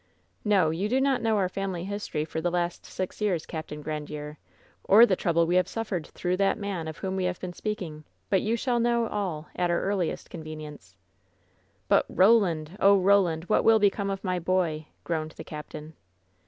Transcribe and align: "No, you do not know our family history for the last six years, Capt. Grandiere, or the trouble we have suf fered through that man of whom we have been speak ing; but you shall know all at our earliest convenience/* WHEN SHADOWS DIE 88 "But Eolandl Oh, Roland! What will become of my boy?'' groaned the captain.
"No, 0.43 0.71
you 0.71 0.89
do 0.89 0.99
not 0.99 1.21
know 1.21 1.37
our 1.37 1.47
family 1.47 1.83
history 1.83 2.25
for 2.25 2.41
the 2.41 2.49
last 2.49 2.87
six 2.87 3.21
years, 3.21 3.45
Capt. 3.45 3.69
Grandiere, 3.69 4.37
or 4.83 5.05
the 5.05 5.15
trouble 5.15 5.45
we 5.45 5.57
have 5.57 5.67
suf 5.67 5.91
fered 5.91 6.07
through 6.07 6.37
that 6.37 6.57
man 6.57 6.87
of 6.87 6.97
whom 6.97 7.15
we 7.15 7.25
have 7.25 7.39
been 7.39 7.53
speak 7.53 7.83
ing; 7.83 8.03
but 8.27 8.41
you 8.41 8.55
shall 8.55 8.79
know 8.79 9.05
all 9.09 9.49
at 9.55 9.69
our 9.69 9.79
earliest 9.83 10.31
convenience/* 10.31 10.95
WHEN 11.87 11.97
SHADOWS 11.99 12.07
DIE 12.07 12.13
88 12.13 12.17
"But 12.17 12.17
Eolandl 12.17 12.77
Oh, 12.79 12.97
Roland! 12.97 13.43
What 13.43 13.63
will 13.63 13.77
become 13.77 14.09
of 14.09 14.23
my 14.23 14.39
boy?'' 14.39 14.87
groaned 15.03 15.33
the 15.33 15.43
captain. 15.43 15.93